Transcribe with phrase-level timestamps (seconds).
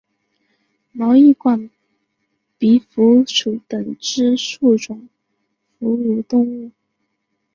[0.93, 1.69] 毛翼管
[2.57, 5.07] 鼻蝠属等之数种
[5.77, 6.71] 哺乳动物。